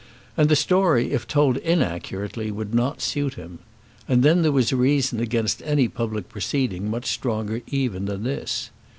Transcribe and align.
And 0.35 0.49
the 0.49 0.55
story 0.55 1.11
if 1.11 1.27
told 1.27 1.57
inaccurately 1.57 2.49
would 2.49 2.73
not 2.73 3.03
suit 3.03 3.35
him. 3.35 3.59
And 4.07 4.23
then, 4.23 4.41
there 4.41 4.51
was 4.51 4.71
a 4.71 4.75
reason 4.75 5.19
against 5.19 5.61
any 5.63 5.87
public 5.87 6.27
proceeding 6.27 6.89
much 6.89 7.05
stronger 7.05 7.61
even 7.67 8.05
than 8.05 8.23
this. 8.23 8.71